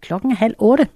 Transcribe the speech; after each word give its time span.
Klokken 0.00 0.30
er 0.30 0.34
halv 0.34 0.54
otte. 0.58 0.88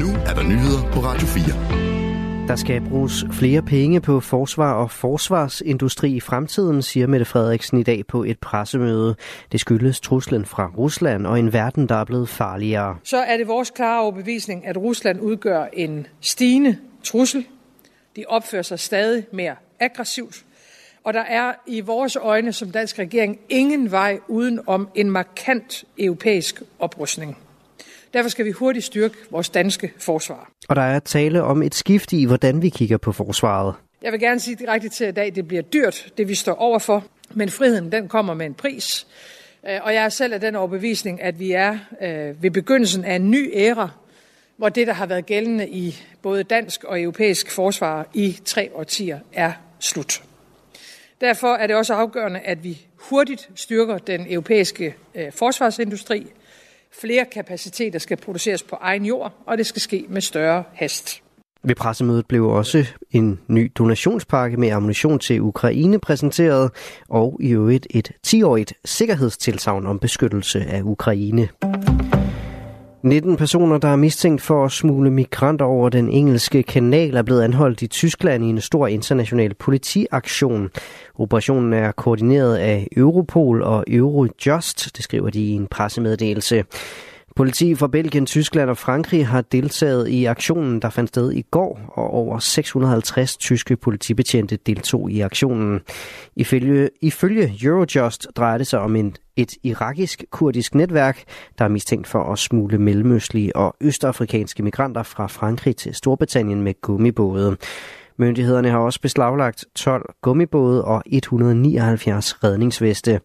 Nu 0.00 0.08
er 0.28 0.34
der 0.34 0.42
nyheder 0.42 0.92
på 0.92 1.00
Radio 1.00 1.26
4. 1.26 2.48
Der 2.48 2.56
skal 2.56 2.88
bruges 2.88 3.24
flere 3.32 3.62
penge 3.62 4.00
på 4.00 4.20
forsvar 4.20 4.72
og 4.72 4.90
forsvarsindustri 4.90 6.16
i 6.16 6.20
fremtiden, 6.20 6.82
siger 6.82 7.06
Mette 7.06 7.24
Frederiksen 7.24 7.78
i 7.78 7.82
dag 7.82 8.06
på 8.06 8.24
et 8.24 8.38
pressemøde. 8.38 9.16
Det 9.52 9.60
skyldes 9.60 10.00
truslen 10.00 10.44
fra 10.44 10.70
Rusland 10.78 11.26
og 11.26 11.38
en 11.38 11.52
verden, 11.52 11.88
der 11.88 11.94
er 11.94 12.04
blevet 12.04 12.28
farligere. 12.28 12.96
Så 13.04 13.16
er 13.16 13.36
det 13.36 13.48
vores 13.48 13.70
klare 13.70 14.02
overbevisning, 14.02 14.66
at 14.66 14.76
Rusland 14.76 15.20
udgør 15.20 15.66
en 15.72 16.06
stigende 16.20 16.78
trussel. 17.04 17.46
De 18.16 18.24
opfører 18.28 18.62
sig 18.62 18.78
stadig 18.78 19.26
mere 19.32 19.54
aggressivt. 19.80 20.44
Og 21.04 21.14
der 21.14 21.20
er 21.20 21.52
i 21.66 21.80
vores 21.80 22.16
øjne 22.16 22.52
som 22.52 22.70
dansk 22.70 22.98
regering 22.98 23.40
ingen 23.48 23.90
vej 23.90 24.18
uden 24.28 24.60
om 24.66 24.88
en 24.94 25.10
markant 25.10 25.84
europæisk 25.98 26.62
oprustning. 26.78 27.38
Derfor 28.14 28.28
skal 28.30 28.44
vi 28.44 28.50
hurtigt 28.50 28.84
styrke 28.84 29.14
vores 29.30 29.48
danske 29.48 29.92
forsvar. 29.98 30.50
Og 30.68 30.76
der 30.76 30.82
er 30.82 30.98
tale 30.98 31.42
om 31.42 31.62
et 31.62 31.74
skift 31.74 32.12
i, 32.12 32.24
hvordan 32.24 32.62
vi 32.62 32.68
kigger 32.68 32.96
på 32.96 33.12
forsvaret. 33.12 33.74
Jeg 34.02 34.12
vil 34.12 34.20
gerne 34.20 34.40
sige 34.40 34.56
direkte 34.56 34.88
til 34.88 35.08
i 35.08 35.12
dag, 35.12 35.26
at 35.26 35.34
det 35.34 35.48
bliver 35.48 35.62
dyrt, 35.62 36.12
det 36.18 36.28
vi 36.28 36.34
står 36.34 36.54
overfor. 36.54 37.04
Men 37.34 37.48
friheden, 37.48 37.92
den 37.92 38.08
kommer 38.08 38.34
med 38.34 38.46
en 38.46 38.54
pris. 38.54 39.06
Øh, 39.68 39.80
og 39.82 39.94
jeg 39.94 40.04
er 40.04 40.08
selv 40.08 40.34
af 40.34 40.40
den 40.40 40.56
overbevisning, 40.56 41.22
at 41.22 41.38
vi 41.38 41.52
er 41.52 41.78
øh, 42.02 42.42
ved 42.42 42.50
begyndelsen 42.50 43.04
af 43.04 43.14
en 43.14 43.30
ny 43.30 43.50
æra, 43.54 43.90
hvor 44.56 44.68
det, 44.68 44.86
der 44.86 44.92
har 44.92 45.06
været 45.06 45.26
gældende 45.26 45.68
i 45.68 45.96
både 46.22 46.42
dansk 46.42 46.84
og 46.84 47.02
europæisk 47.02 47.50
forsvar 47.50 48.06
i 48.14 48.38
tre 48.44 48.70
årtier, 48.74 49.18
er 49.32 49.52
slut. 49.80 50.22
Derfor 51.20 51.54
er 51.54 51.66
det 51.66 51.76
også 51.76 51.94
afgørende, 51.94 52.40
at 52.40 52.64
vi 52.64 52.86
hurtigt 52.96 53.50
styrker 53.54 53.98
den 53.98 54.26
europæiske 54.32 54.94
øh, 55.14 55.32
forsvarsindustri. 55.32 56.26
Flere 57.00 57.24
kapaciteter 57.24 57.98
skal 57.98 58.16
produceres 58.16 58.62
på 58.62 58.76
egen 58.80 59.04
jord, 59.04 59.32
og 59.46 59.58
det 59.58 59.66
skal 59.66 59.82
ske 59.82 60.06
med 60.08 60.20
større 60.20 60.64
hast. 60.74 61.22
Ved 61.62 61.74
pressemødet 61.74 62.26
blev 62.26 62.48
også 62.48 62.86
en 63.10 63.40
ny 63.48 63.72
donationspakke 63.78 64.56
med 64.56 64.68
ammunition 64.68 65.18
til 65.18 65.40
Ukraine 65.40 65.98
præsenteret, 65.98 66.70
og 67.08 67.38
i 67.40 67.50
øvrigt 67.50 67.86
et 67.90 68.12
10-årigt 68.26 68.72
sikkerhedstilsavn 68.84 69.86
om 69.86 69.98
beskyttelse 69.98 70.64
af 70.64 70.82
Ukraine. 70.82 71.48
19 73.04 73.36
personer, 73.36 73.78
der 73.78 73.88
er 73.88 73.96
mistænkt 73.96 74.42
for 74.42 74.64
at 74.64 74.72
smule 74.72 75.10
migranter 75.10 75.64
over 75.64 75.88
den 75.88 76.10
engelske 76.10 76.62
kanal, 76.62 77.16
er 77.16 77.22
blevet 77.22 77.42
anholdt 77.42 77.82
i 77.82 77.86
Tyskland 77.86 78.44
i 78.44 78.48
en 78.48 78.60
stor 78.60 78.86
international 78.86 79.54
politiaktion. 79.54 80.70
Operationen 81.18 81.72
er 81.72 81.92
koordineret 81.92 82.56
af 82.56 82.88
Europol 82.96 83.62
og 83.62 83.84
Eurojust, 83.88 84.96
det 84.96 85.04
skriver 85.04 85.30
de 85.30 85.40
i 85.40 85.50
en 85.50 85.66
pressemeddelelse. 85.66 86.64
Politi 87.36 87.74
fra 87.74 87.88
Belgien, 87.88 88.26
Tyskland 88.26 88.70
og 88.70 88.78
Frankrig 88.78 89.26
har 89.26 89.40
deltaget 89.40 90.08
i 90.08 90.24
aktionen, 90.24 90.82
der 90.82 90.90
fandt 90.90 91.08
sted 91.08 91.32
i 91.32 91.42
går, 91.42 91.80
og 91.88 92.10
over 92.10 92.38
650 92.38 93.36
tyske 93.36 93.76
politibetjente 93.76 94.56
deltog 94.56 95.10
i 95.10 95.20
aktionen. 95.20 95.80
Ifølge, 96.36 96.90
ifølge 97.00 97.58
Eurojust 97.62 98.26
drejer 98.36 98.58
det 98.58 98.66
sig 98.66 98.80
om 98.80 98.96
en, 98.96 99.16
et 99.36 99.52
irakisk-kurdisk 99.62 100.74
netværk, 100.74 101.22
der 101.58 101.64
er 101.64 101.68
mistænkt 101.68 102.06
for 102.06 102.32
at 102.32 102.38
smule 102.38 102.78
mellemøstlige 102.78 103.56
og 103.56 103.76
østafrikanske 103.80 104.62
migranter 104.62 105.02
fra 105.02 105.26
Frankrig 105.26 105.76
til 105.76 105.94
Storbritannien 105.94 106.62
med 106.62 106.80
gummibåde. 106.80 107.56
Myndighederne 108.18 108.70
har 108.70 108.78
også 108.78 109.00
beslaglagt 109.00 109.64
12 109.74 110.14
gummibåde 110.22 110.84
og 110.84 111.02
179 111.06 112.44
redningsveste. 112.44 113.20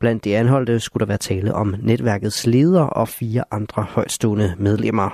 Blandt 0.00 0.24
de 0.24 0.36
anholdte 0.36 0.80
skulle 0.80 1.00
der 1.00 1.08
være 1.08 1.18
tale 1.18 1.54
om 1.54 1.74
netværkets 1.82 2.46
leder 2.46 2.82
og 2.82 3.08
fire 3.08 3.44
andre 3.50 3.82
højstående 3.82 4.54
medlemmer. 4.58 5.10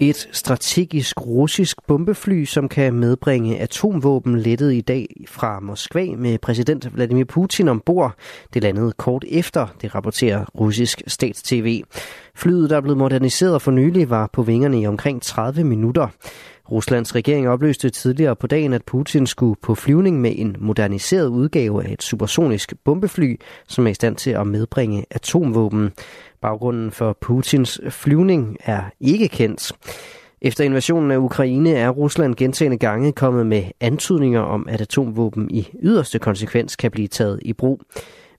Et 0.00 0.28
strategisk 0.32 1.20
russisk 1.26 1.76
bombefly, 1.86 2.44
som 2.44 2.68
kan 2.68 2.94
medbringe 2.94 3.58
atomvåben, 3.58 4.38
lettede 4.38 4.76
i 4.76 4.80
dag 4.80 5.06
fra 5.28 5.60
Moskva 5.60 6.06
med 6.16 6.38
præsident 6.38 6.94
Vladimir 6.94 7.24
Putin 7.24 7.68
ombord. 7.68 8.14
Det 8.54 8.62
landede 8.62 8.92
kort 8.92 9.24
efter, 9.28 9.66
det 9.82 9.94
rapporterer 9.94 10.44
russisk 10.44 11.02
stats-TV. 11.06 11.82
Flyet, 12.38 12.70
der 12.70 12.76
er 12.76 12.80
blevet 12.80 12.98
moderniseret 12.98 13.62
for 13.62 13.70
nylig, 13.70 14.10
var 14.10 14.30
på 14.32 14.42
vingerne 14.42 14.80
i 14.80 14.86
omkring 14.86 15.22
30 15.22 15.64
minutter. 15.64 16.08
Ruslands 16.70 17.14
regering 17.14 17.48
opløste 17.48 17.90
tidligere 17.90 18.36
på 18.36 18.46
dagen, 18.46 18.72
at 18.72 18.84
Putin 18.84 19.26
skulle 19.26 19.56
på 19.62 19.74
flyvning 19.74 20.20
med 20.20 20.32
en 20.36 20.56
moderniseret 20.60 21.26
udgave 21.26 21.84
af 21.84 21.92
et 21.92 22.02
supersonisk 22.02 22.74
bombefly, 22.84 23.40
som 23.68 23.86
er 23.86 23.90
i 23.90 23.94
stand 23.94 24.16
til 24.16 24.30
at 24.30 24.46
medbringe 24.46 25.04
atomvåben. 25.10 25.92
Baggrunden 26.42 26.90
for 26.90 27.18
Putins 27.20 27.80
flyvning 27.88 28.56
er 28.64 28.82
ikke 29.00 29.28
kendt. 29.28 29.72
Efter 30.42 30.64
invasionen 30.64 31.10
af 31.10 31.16
Ukraine 31.16 31.70
er 31.70 31.90
Rusland 31.90 32.34
gentagende 32.34 32.78
gange 32.78 33.12
kommet 33.12 33.46
med 33.46 33.62
antydninger 33.80 34.40
om, 34.40 34.66
at 34.68 34.80
atomvåben 34.80 35.50
i 35.50 35.68
yderste 35.82 36.18
konsekvens 36.18 36.76
kan 36.76 36.90
blive 36.90 37.08
taget 37.08 37.38
i 37.42 37.52
brug. 37.52 37.82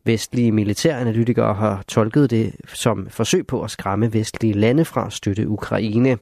Vestlige 0.09 0.52
militæranalytikere 0.52 1.53
har 1.53 1.84
tolket 1.88 2.30
det 2.30 2.56
som 2.74 3.08
forsøg 3.09 3.47
på 3.47 3.62
at 3.62 3.72
skræmme 3.72 4.14
vestlige 4.14 4.53
lande 4.53 4.86
fra 4.86 5.06
at 5.06 5.14
støtte 5.14 5.47
Ukraine. 5.47 6.18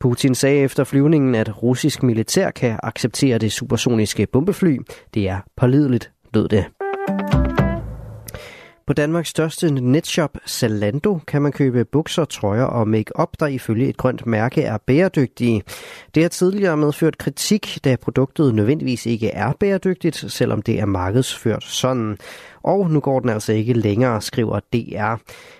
Putin 0.00 0.34
sagde 0.34 0.58
efter 0.58 0.84
flyvningen, 0.84 1.34
at 1.34 1.62
russisk 1.62 2.02
militær 2.02 2.50
kan 2.50 2.80
acceptere 2.82 3.38
det 3.38 3.52
supersoniske 3.52 4.26
bombefly. 4.26 4.78
Det 5.14 5.28
er 5.28 5.38
pålideligt, 5.56 6.10
lød 6.34 6.48
det. 6.48 6.64
På 8.88 8.92
Danmarks 8.92 9.28
største 9.28 9.70
netshop, 9.70 10.38
Zalando, 10.46 11.18
kan 11.26 11.42
man 11.42 11.52
købe 11.52 11.84
bukser, 11.84 12.24
trøjer 12.24 12.64
og 12.64 12.88
make-up, 12.88 13.28
der 13.40 13.46
ifølge 13.46 13.88
et 13.88 13.96
grønt 13.96 14.26
mærke 14.26 14.62
er 14.62 14.78
bæredygtige. 14.86 15.62
Det 16.14 16.22
har 16.22 16.28
tidligere 16.28 16.76
medført 16.76 17.18
kritik, 17.18 17.78
da 17.84 17.96
produktet 17.96 18.54
nødvendigvis 18.54 19.06
ikke 19.06 19.30
er 19.30 19.52
bæredygtigt, 19.60 20.16
selvom 20.16 20.62
det 20.62 20.80
er 20.80 20.86
markedsført 20.86 21.64
sådan. 21.64 22.18
Og 22.68 22.90
nu 22.90 23.00
går 23.00 23.20
den 23.20 23.28
altså 23.28 23.52
ikke 23.52 23.72
længere, 23.72 24.22
skriver 24.22 24.60
DR. 24.60 25.14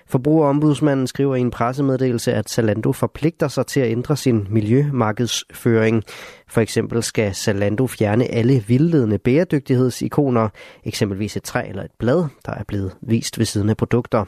Forbrugerombudsmanden 0.07 1.07
skriver 1.07 1.37
i 1.37 1.41
en 1.41 1.51
pressemeddelelse, 1.51 2.33
at 2.33 2.51
Zalando 2.51 2.93
forpligter 2.93 3.49
sig 3.49 3.67
til 3.67 3.81
at 3.81 3.91
ændre 3.91 4.17
sin 4.17 4.47
miljømarkedsføring. 4.51 6.03
For 6.49 6.61
eksempel 6.61 7.03
skal 7.03 7.35
Zalando 7.35 7.87
fjerne 7.87 8.25
alle 8.25 8.65
vildledende 8.67 9.19
bæredygtighedsikoner, 9.19 10.49
eksempelvis 10.85 11.37
et 11.37 11.43
træ 11.43 11.69
eller 11.69 11.83
et 11.83 11.91
blad, 11.99 12.25
der 12.47 12.53
er 12.53 12.65
blevet 12.69 12.97
vist 13.01 13.39
ved 13.39 13.47
siden 13.47 13.69
af 13.69 13.77
produkter. 13.77 14.25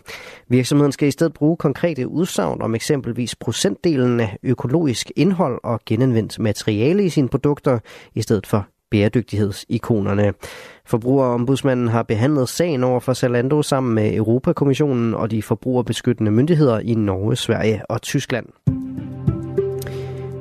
Virksomheden 0.48 0.92
skal 0.92 1.08
i 1.08 1.10
stedet 1.10 1.34
bruge 1.34 1.56
konkrete 1.56 2.08
udsagn 2.08 2.62
om 2.62 2.74
eksempelvis 2.74 3.34
procentdelen 3.34 4.20
af 4.20 4.38
økologisk 4.42 5.12
indhold 5.16 5.60
og 5.64 5.80
genanvendt 5.86 6.38
materiale 6.38 7.04
i 7.04 7.08
sine 7.08 7.28
produkter, 7.28 7.78
i 8.14 8.22
stedet 8.22 8.46
for 8.46 8.66
bæredygtighedsikonerne. 8.90 10.32
Forbrugerombudsmanden 10.86 11.88
har 11.88 12.02
behandlet 12.02 12.48
sagen 12.48 12.84
over 12.84 13.00
for 13.00 13.14
Zalando 13.14 13.62
sammen 13.62 13.94
med 13.94 14.14
Europakommissionen 14.14 15.14
og 15.14 15.30
de 15.30 15.42
forbrugerbeskyttende 15.42 16.30
myndigheder 16.30 16.78
i 16.78 16.94
Norge, 16.94 17.36
Sverige 17.36 17.82
og 17.88 18.02
Tyskland. 18.02 18.46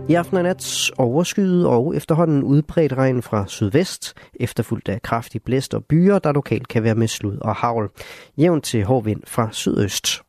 I 0.10 0.14
aften 0.14 0.38
og 0.38 0.44
nat 0.44 0.92
overskyet 0.98 1.68
og 1.68 1.96
efterhånden 1.96 2.44
udbredt 2.44 2.94
regn 2.94 3.22
fra 3.22 3.48
sydvest, 3.48 4.14
efterfulgt 4.40 4.90
af 4.90 5.02
kraftig 5.02 5.44
blæst 5.44 5.74
og 5.74 5.86
byer, 5.86 6.20
der 6.20 6.34
lokalt 6.34 6.68
kan 6.68 6.84
være 6.84 6.96
med 6.96 7.08
slud 7.08 7.38
og 7.42 7.56
havl. 7.56 7.90
Jævnt 8.38 8.64
til 8.64 8.84
hård 8.84 9.04
vind 9.04 9.22
fra 9.28 9.50
sydøst. 9.52 10.29